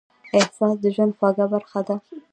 احساس 0.37 0.75
د 0.81 0.85
ژوند 0.95 1.13
خوږه 1.17 1.45
برخه 1.53 1.81
ده. 1.87 1.95